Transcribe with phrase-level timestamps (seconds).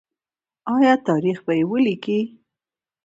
[0.75, 2.19] آیا تاریخ به یې ولیکي؟